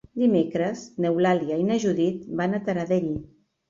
Dimecres 0.21 0.81
n'Eulàlia 1.05 1.61
i 1.61 1.69
na 1.71 1.79
Judit 1.87 2.27
van 2.43 2.61
a 2.63 2.67
Taradell. 2.69 3.11